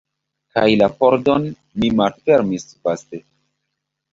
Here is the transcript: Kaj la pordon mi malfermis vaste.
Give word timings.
Kaj 0.55 0.63
la 0.81 0.87
pordon 1.03 1.45
mi 1.83 1.91
malfermis 2.01 2.67
vaste. 2.89 3.21